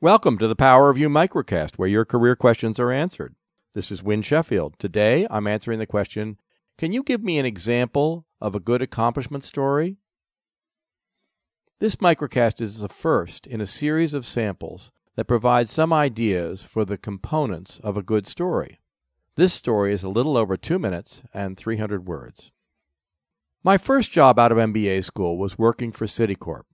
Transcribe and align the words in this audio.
Welcome 0.00 0.38
to 0.38 0.46
the 0.46 0.54
Power 0.54 0.90
of 0.90 0.96
You 0.96 1.08
microcast, 1.08 1.74
where 1.74 1.88
your 1.88 2.04
career 2.04 2.36
questions 2.36 2.78
are 2.78 2.92
answered. 2.92 3.34
This 3.74 3.90
is 3.90 4.00
Win 4.00 4.22
Sheffield. 4.22 4.78
Today, 4.78 5.26
I'm 5.28 5.48
answering 5.48 5.80
the 5.80 5.86
question 5.86 6.38
Can 6.76 6.92
you 6.92 7.02
give 7.02 7.24
me 7.24 7.36
an 7.36 7.44
example 7.44 8.24
of 8.40 8.54
a 8.54 8.60
good 8.60 8.80
accomplishment 8.80 9.42
story? 9.42 9.96
This 11.80 11.96
microcast 11.96 12.60
is 12.60 12.78
the 12.78 12.88
first 12.88 13.48
in 13.48 13.60
a 13.60 13.66
series 13.66 14.14
of 14.14 14.24
samples 14.24 14.92
that 15.16 15.24
provide 15.24 15.68
some 15.68 15.92
ideas 15.92 16.62
for 16.62 16.84
the 16.84 16.96
components 16.96 17.80
of 17.82 17.96
a 17.96 18.02
good 18.02 18.28
story. 18.28 18.78
This 19.34 19.52
story 19.52 19.92
is 19.92 20.04
a 20.04 20.08
little 20.08 20.36
over 20.36 20.56
two 20.56 20.78
minutes 20.78 21.24
and 21.34 21.56
300 21.56 22.06
words. 22.06 22.52
My 23.64 23.76
first 23.76 24.12
job 24.12 24.38
out 24.38 24.52
of 24.52 24.58
MBA 24.58 25.02
school 25.02 25.36
was 25.36 25.58
working 25.58 25.90
for 25.90 26.06
Citicorp. 26.06 26.66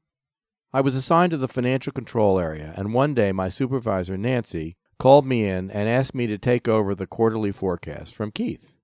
I 0.75 0.81
was 0.81 0.97
assigned 0.97 1.31
to 1.31 1.37
the 1.37 1.47
financial 1.47 1.93
control 1.93 2.37
area, 2.37 2.75
and 2.77 2.93
one 2.93 3.15
day 3.15 3.31
my 3.31 3.49
supervisor, 3.49 4.17
Nancy, 4.19 4.75
called 4.99 5.25
me 5.25 5.47
in 5.47 5.71
and 5.71 5.89
asked 5.89 6.17
me 6.17 6.27
to 6.27 6.37
take 6.37 6.67
over 6.67 6.97
the 6.97 7.07
quarterly 7.07 7.53
forecast 7.53 8.13
from 8.13 8.33
Keith. 8.33 8.77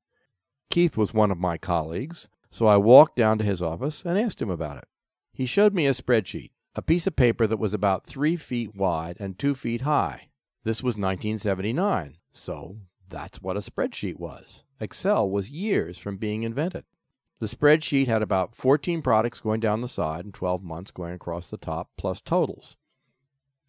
Keith 0.71 0.97
was 0.97 1.13
one 1.13 1.33
of 1.33 1.39
my 1.39 1.59
colleagues, 1.59 2.29
so 2.49 2.69
I 2.69 2.77
walked 2.77 3.17
down 3.17 3.39
to 3.39 3.45
his 3.45 3.61
office 3.61 4.05
and 4.05 4.17
asked 4.17 4.41
him 4.41 4.51
about 4.51 4.79
it. 4.79 4.85
He 5.33 5.47
showed 5.47 5.75
me 5.75 5.89
a 5.89 5.91
spreadsheet, 5.91 6.53
a 6.77 6.83
piece 6.83 7.09
of 7.09 7.17
paper 7.17 7.49
that 7.49 7.59
was 7.59 7.75
about 7.75 8.07
three 8.07 8.37
feet 8.37 8.73
wide 8.73 9.17
and 9.19 9.37
two 9.37 9.57
feet 9.57 9.81
high. 9.81 10.29
This 10.63 10.85
was 10.85 10.95
1979, 10.95 12.19
so 12.31 12.77
that's 13.09 13.43
what 13.43 13.57
a 13.57 13.61
spreadsheet 13.61 14.21
was. 14.21 14.63
Excel 14.79 15.29
was 15.29 15.51
years 15.51 15.99
from 15.99 16.19
being 16.19 16.45
invented. 16.45 16.85
The 17.41 17.47
spreadsheet 17.47 18.07
had 18.07 18.21
about 18.21 18.55
14 18.55 19.01
products 19.01 19.41
going 19.41 19.61
down 19.61 19.81
the 19.81 19.89
side 19.89 20.27
and 20.27 20.35
12 20.35 20.63
months 20.63 20.91
going 20.91 21.15
across 21.15 21.49
the 21.49 21.57
top, 21.57 21.91
plus 21.97 22.21
totals. 22.21 22.77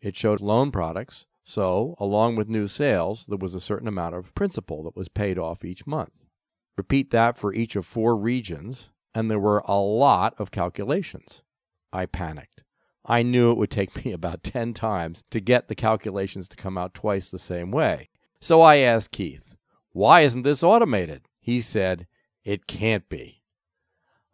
It 0.02 0.18
showed 0.18 0.42
loan 0.42 0.72
products, 0.72 1.26
so, 1.44 1.96
along 1.98 2.36
with 2.36 2.50
new 2.50 2.68
sales, 2.68 3.26
there 3.26 3.38
was 3.38 3.56
a 3.56 3.62
certain 3.62 3.88
amount 3.88 4.16
of 4.16 4.36
principal 4.36 4.84
that 4.84 4.96
was 4.96 5.08
paid 5.08 5.40
off 5.40 5.64
each 5.64 5.88
month. 5.88 6.26
Repeat 6.78 7.12
that 7.12 7.38
for 7.38 7.54
each 7.54 7.76
of 7.76 7.86
four 7.86 8.16
regions, 8.16 8.92
and 9.16 9.32
there 9.32 9.40
were 9.40 9.64
a 9.66 9.80
lot 9.80 10.36
of 10.38 10.52
calculations. 10.52 11.44
I 11.94 12.06
panicked. 12.06 12.64
I 13.06 13.24
knew 13.24 13.52
it 13.52 13.58
would 13.58 13.72
take 13.72 14.06
me 14.06 14.12
about 14.12 14.44
10 14.44 14.74
times 14.74 15.24
to 15.32 15.40
get 15.40 15.68
the 15.68 15.76
calculations 15.76 16.48
to 16.50 16.58
come 16.58 16.78
out 16.78 16.94
twice 16.94 17.30
the 17.30 17.40
same 17.40 17.72
way. 17.72 18.10
So 18.40 18.62
I 18.62 18.78
asked 18.78 19.12
Keith, 19.12 19.56
Why 19.94 20.22
isn't 20.22 20.44
this 20.44 20.62
automated? 20.62 21.24
He 21.40 21.62
said, 21.62 22.08
It 22.44 22.68
can't 22.68 23.08
be. 23.10 23.41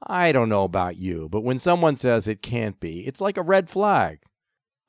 I 0.05 0.31
don't 0.31 0.49
know 0.49 0.63
about 0.63 0.97
you, 0.97 1.27
but 1.29 1.41
when 1.41 1.59
someone 1.59 1.95
says 1.95 2.27
it 2.27 2.41
can't 2.41 2.79
be, 2.79 3.07
it's 3.07 3.21
like 3.21 3.37
a 3.37 3.41
red 3.41 3.69
flag. 3.69 4.19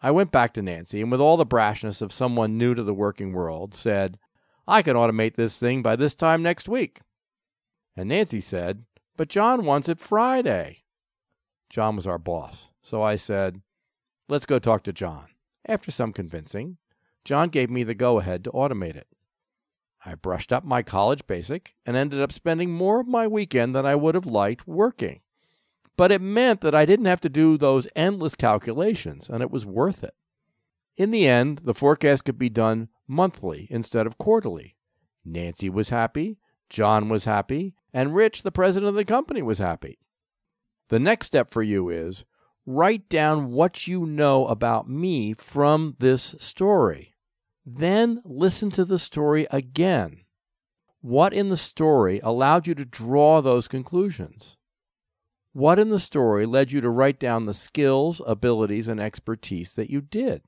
I 0.01 0.11
went 0.11 0.31
back 0.31 0.53
to 0.55 0.63
Nancy 0.63 1.01
and, 1.01 1.11
with 1.11 1.21
all 1.21 1.37
the 1.37 1.47
brashness 1.47 2.03
of 2.03 2.13
someone 2.13 2.59
new 2.59 2.75
to 2.75 2.83
the 2.83 2.95
working 2.95 3.33
world, 3.33 3.75
said, 3.75 4.19
I 4.67 4.83
can 4.83 4.97
automate 4.97 5.35
this 5.35 5.59
thing 5.59 5.83
by 5.83 5.97
this 5.97 6.15
time 6.15 6.43
next 6.43 6.69
week. 6.69 7.01
And 7.97 8.11
Nancy 8.11 8.41
said, 8.41 8.85
But 9.17 9.29
John 9.29 9.65
wants 9.65 9.89
it 9.89 9.99
Friday. 9.99 10.85
John 11.71 11.97
was 11.97 12.07
our 12.07 12.19
boss, 12.19 12.71
so 12.83 13.03
I 13.03 13.17
said, 13.17 13.63
Let's 14.29 14.47
go 14.47 14.59
talk 14.59 14.85
to 14.85 14.93
John. 14.93 15.27
After 15.67 15.91
some 15.91 16.13
convincing, 16.13 16.77
John 17.25 17.49
gave 17.49 17.71
me 17.71 17.83
the 17.83 17.95
go 17.95 18.21
ahead 18.21 18.45
to 18.45 18.53
automate 18.53 18.95
it. 18.97 19.09
I 20.05 20.15
brushed 20.15 20.53
up 20.53 20.65
my 20.65 20.83
college 20.83 21.27
basic 21.27 21.75
and 21.85 21.97
ended 21.97 22.21
up 22.21 22.33
spending 22.33 22.73
more 22.73 23.01
of 23.01 23.09
my 23.09 23.27
weekend 23.27 23.75
than 23.75 23.85
I 23.85 23.95
would 23.95 24.15
have 24.15 24.27
liked 24.27 24.67
working. 24.67 25.21
But 25.97 26.13
it 26.13 26.21
meant 26.21 26.61
that 26.61 26.75
I 26.75 26.87
didn't 26.87 27.07
have 27.07 27.21
to 27.23 27.29
do 27.29 27.57
those 27.57 27.89
endless 27.97 28.37
calculations, 28.37 29.29
and 29.29 29.43
it 29.43 29.51
was 29.51 29.67
worth 29.67 30.05
it. 30.05 30.15
In 30.97 31.11
the 31.11 31.27
end, 31.27 31.63
the 31.65 31.75
forecast 31.75 32.25
could 32.25 32.39
be 32.39 32.49
done 32.49 32.89
monthly 33.09 33.67
instead 33.71 34.07
of 34.07 34.19
quarterly. 34.19 34.77
Nancy 35.25 35.69
was 35.69 35.89
happy, 35.89 36.39
John 36.71 37.09
was 37.09 37.25
happy, 37.25 37.75
and 37.93 38.15
Rich, 38.15 38.43
the 38.43 38.53
president 38.53 38.89
of 38.89 38.95
the 38.95 39.05
company, 39.05 39.43
was 39.43 39.59
happy. 39.59 39.99
The 40.89 40.99
next 40.99 41.27
step 41.27 41.51
for 41.51 41.63
you 41.63 41.89
is 41.89 42.25
write 42.67 43.09
down 43.09 43.51
what 43.53 43.87
you 43.87 44.07
know 44.07 44.47
about 44.47 44.89
me 44.89 45.33
from 45.33 45.97
this 45.99 46.35
story. 46.39 47.15
Then 47.71 48.23
listen 48.25 48.71
to 48.71 48.85
the 48.87 48.99
story 48.99 49.47
again. 49.51 50.25
What 51.03 51.35
in 51.35 51.51
the 51.51 51.57
story 51.57 52.19
allowed 52.23 52.67
you 52.67 52.75
to 52.75 52.87
draw 52.87 53.43
those 53.43 53.69
conclusions? 53.69 54.57
What 55.53 55.79
in 55.79 55.91
the 55.91 55.99
story 55.99 56.47
led 56.47 56.73
you 56.73 56.81
to 56.81 56.89
write 56.89 57.21
down 57.21 57.45
the 57.45 57.53
skills, 57.53 58.23
abilities, 58.27 58.89
and 58.89 58.99
expertise 58.99 59.75
that 59.75 59.91
you 59.91 60.01
did? 60.01 60.43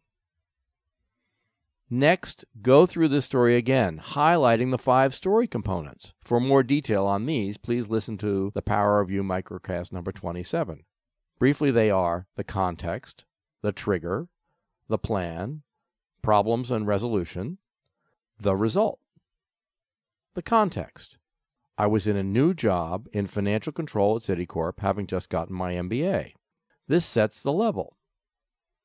Next, 1.91 2.47
go 2.63 2.87
through 2.87 3.09
the 3.09 3.21
story 3.21 3.55
again, 3.55 4.01
highlighting 4.03 4.71
the 4.71 4.79
five 4.79 5.13
story 5.13 5.47
components. 5.47 6.15
For 6.23 6.41
more 6.41 6.63
detail 6.63 7.05
on 7.05 7.27
these, 7.27 7.59
please 7.59 7.91
listen 7.91 8.17
to 8.19 8.51
the 8.55 8.63
Power 8.63 8.99
of 8.99 9.11
You 9.11 9.23
microcast 9.23 9.93
number 9.93 10.11
27. 10.11 10.85
Briefly, 11.39 11.71
they 11.71 11.91
are 11.91 12.29
the 12.37 12.45
context, 12.45 13.27
the 13.61 13.73
trigger, 13.73 14.29
the 14.89 14.99
plan, 14.99 15.63
problems 16.23 16.71
and 16.71 16.87
resolution, 16.87 17.59
the 18.39 18.57
result. 18.57 19.01
The 20.35 20.43
context. 20.43 21.19
I 21.77 21.87
was 21.87 22.07
in 22.07 22.17
a 22.17 22.23
new 22.23 22.55
job 22.55 23.09
in 23.13 23.27
financial 23.27 23.73
control 23.73 24.17
at 24.17 24.23
Citicorp, 24.23 24.81
having 24.81 25.07
just 25.07 25.31
gotten 25.31 25.57
my 25.57 25.75
MBA. 25.75 26.35
This 26.89 27.07
sets 27.07 27.41
the 27.41 27.53
level. 27.53 27.97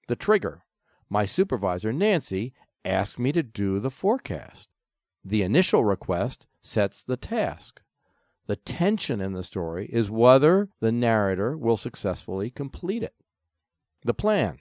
The 0.07 0.16
trigger. 0.16 0.63
My 1.09 1.25
supervisor, 1.25 1.91
Nancy, 1.91 2.53
asked 2.84 3.19
me 3.19 3.31
to 3.31 3.44
do 3.44 3.79
the 3.79 3.90
forecast. 3.90 4.69
The 5.23 5.41
initial 5.41 5.84
request 5.84 6.47
sets 6.62 7.03
the 7.03 7.17
task. 7.17 7.81
The 8.47 8.56
tension 8.56 9.22
in 9.22 9.34
the 9.34 9.44
story 9.44 9.90
is 9.91 10.12
whether 10.12 10.69
the 10.79 10.91
narrator 10.91 11.57
will 11.57 11.78
successfully 11.78 12.52
complete 12.52 13.02
it. 13.02 13.16
The 14.03 14.13
plan. 14.13 14.59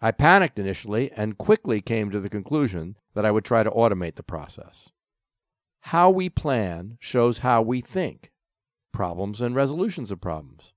I 0.00 0.10
panicked 0.10 0.58
initially 0.58 1.10
and 1.12 1.38
quickly 1.38 1.80
came 1.80 2.10
to 2.10 2.20
the 2.20 2.28
conclusion 2.28 2.96
that 3.14 3.24
I 3.24 3.30
would 3.30 3.44
try 3.44 3.62
to 3.62 3.70
automate 3.70 4.16
the 4.16 4.22
process. 4.22 4.90
How 5.88 6.10
we 6.10 6.28
plan 6.28 6.96
shows 7.00 7.38
how 7.38 7.62
we 7.62 7.80
think, 7.80 8.32
problems 8.92 9.40
and 9.40 9.54
resolutions 9.54 10.10
of 10.10 10.20
problems. 10.20 10.72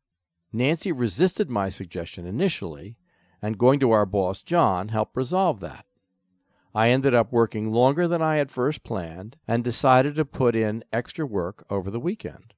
Nancy 0.51 0.91
resisted 0.91 1.49
my 1.49 1.69
suggestion 1.69 2.25
initially, 2.25 2.97
and 3.41 3.57
going 3.57 3.79
to 3.79 3.91
our 3.91 4.05
boss, 4.05 4.41
John, 4.41 4.89
helped 4.89 5.15
resolve 5.15 5.59
that. 5.61 5.85
I 6.75 6.89
ended 6.89 7.13
up 7.13 7.31
working 7.31 7.71
longer 7.71 8.07
than 8.07 8.21
I 8.21 8.35
had 8.35 8.51
first 8.51 8.83
planned 8.83 9.37
and 9.47 9.63
decided 9.63 10.15
to 10.15 10.25
put 10.25 10.55
in 10.55 10.83
extra 10.93 11.25
work 11.25 11.65
over 11.69 11.89
the 11.89 11.99
weekend. 11.99 12.53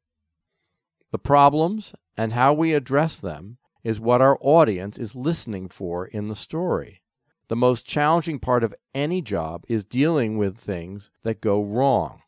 The 1.12 1.20
problems 1.20 1.94
and 2.18 2.34
how 2.34 2.54
we 2.54 2.74
address 2.74 3.18
them 3.18 3.59
is 3.84 4.00
what 4.00 4.22
our 4.22 4.38
audience 4.42 4.98
is 4.98 5.16
listening 5.16 5.70
for 5.70 6.06
in 6.06 6.28
the 6.28 6.36
story. 6.36 7.02
The 7.48 7.56
most 7.56 7.86
challenging 7.86 8.40
part 8.40 8.64
of 8.64 8.76
any 8.94 9.22
job 9.22 9.66
is 9.68 9.84
dealing 9.84 10.38
with 10.38 10.58
things 10.58 11.10
that 11.24 11.42
go 11.42 11.64
wrong. 11.64 12.22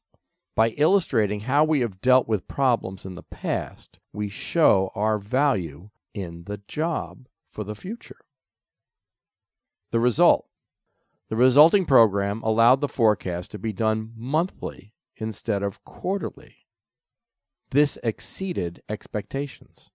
By 0.56 0.70
illustrating 0.72 1.42
how 1.42 1.64
we 1.64 1.80
have 1.82 2.02
dealt 2.02 2.28
with 2.28 2.48
problems 2.48 3.06
in 3.06 3.14
the 3.14 3.24
past, 3.24 4.00
we 4.12 4.30
show 4.30 4.92
our 4.96 5.18
value 5.18 5.90
in 6.14 6.44
the 6.44 6.62
job 6.68 7.28
for 7.52 7.64
the 7.64 7.76
future. 7.76 8.18
The 9.92 10.00
result 10.00 10.48
The 11.30 11.36
resulting 11.38 11.86
program 11.86 12.42
allowed 12.44 12.82
the 12.82 12.90
forecast 12.90 13.52
to 13.52 13.60
be 13.60 13.72
done 13.72 14.12
monthly 14.18 14.94
instead 15.16 15.64
of 15.64 15.84
quarterly. 15.86 16.56
This 17.70 17.98
exceeded 18.04 18.82
expectations. 18.90 19.92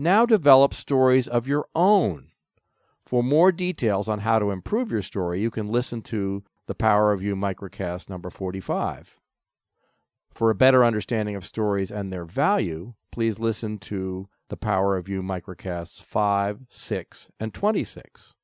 Now 0.00 0.24
develop 0.24 0.74
stories 0.74 1.26
of 1.26 1.48
your 1.48 1.66
own. 1.74 2.30
For 3.04 3.22
more 3.22 3.50
details 3.50 4.08
on 4.08 4.20
how 4.20 4.38
to 4.38 4.52
improve 4.52 4.92
your 4.92 5.02
story, 5.02 5.40
you 5.40 5.50
can 5.50 5.68
listen 5.68 6.02
to 6.02 6.44
the 6.66 6.74
Power 6.74 7.12
of 7.12 7.20
You 7.20 7.34
microcast 7.34 8.08
number 8.08 8.30
45. 8.30 9.18
For 10.30 10.50
a 10.50 10.54
better 10.54 10.84
understanding 10.84 11.34
of 11.34 11.44
stories 11.44 11.90
and 11.90 12.12
their 12.12 12.24
value, 12.24 12.94
please 13.10 13.40
listen 13.40 13.78
to 13.78 14.28
the 14.50 14.56
Power 14.56 14.96
of 14.96 15.08
You 15.08 15.20
microcasts 15.20 16.00
5, 16.00 16.60
6, 16.68 17.30
and 17.40 17.52
26. 17.52 18.34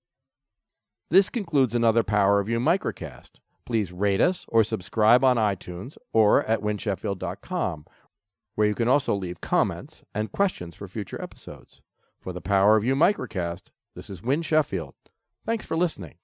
This 1.11 1.31
concludes 1.31 1.77
another 1.77 2.03
Power 2.03 2.41
of 2.41 2.49
You 2.49 2.59
microcast. 2.59 3.33
Please 3.65 3.93
rate 3.93 4.21
us 4.21 4.45
or 4.49 4.65
subscribe 4.65 5.23
on 5.23 5.37
iTunes 5.37 5.97
or 6.13 6.45
at 6.47 6.61
winsheffield.com, 6.61 7.85
where 8.55 8.67
you 8.67 8.75
can 8.75 8.89
also 8.89 9.15
leave 9.15 9.41
comments 9.41 10.05
and 10.15 10.33
questions 10.33 10.75
for 10.75 10.89
future 10.89 11.21
episodes. 11.21 11.83
For 12.21 12.33
the 12.33 12.41
Power 12.41 12.77
of 12.77 12.85
You 12.85 12.95
microcast, 12.95 13.71
this 13.95 14.09
is 14.09 14.23
Win 14.23 14.43
Sheffield. 14.43 14.95
Thanks 15.45 15.67
for 15.67 15.77
listening. 15.77 16.17